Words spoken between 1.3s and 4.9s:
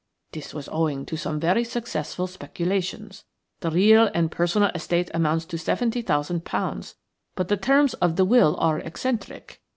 very successful speculations. The real and personal